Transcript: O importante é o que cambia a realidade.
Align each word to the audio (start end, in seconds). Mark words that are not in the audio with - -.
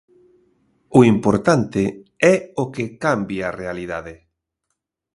O 0.97 0.99
importante 1.13 1.83
é 2.33 2.35
o 2.63 2.65
que 2.73 2.85
cambia 3.03 3.45
a 3.47 3.55
realidade. 3.61 4.15